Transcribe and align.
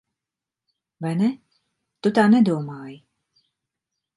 Vai 1.05 1.11
ne? 1.19 1.29
Tu 2.01 2.13
tā 2.17 2.25
nedomāji. 2.35 2.99